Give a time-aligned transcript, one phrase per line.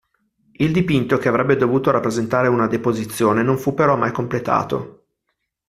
[0.53, 5.05] Il dipinto, che avrebbe dovuto rappresentare una "Deposizione", non fu però mai completato.